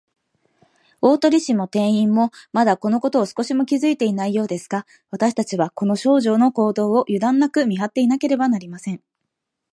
[0.99, 9.03] 大鳥氏も店員も、まだ、このことを少しも気づいていないようですが、わたしたちは、この少女の行動を、ゆだんなく見はっていなければなりません。